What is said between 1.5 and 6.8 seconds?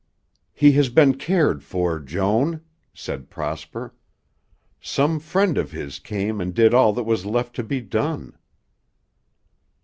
for, Joan," said Prosper. "Some friend of his came and did